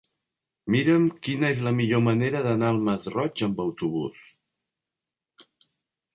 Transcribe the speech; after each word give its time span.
Mira'm 0.75 1.03
quina 1.27 1.51
és 1.55 1.61
la 1.67 1.73
millor 1.81 2.01
manera 2.07 2.41
d'anar 2.47 2.73
al 2.75 2.81
Masroig 2.89 3.45
amb 3.51 3.63
autobús. 3.67 4.35